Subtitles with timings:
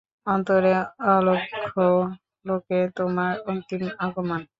[0.27, 0.73] অন্তরে
[1.09, 4.41] অলক্ষ্যলোকে তোমার অন্তিম আগমন।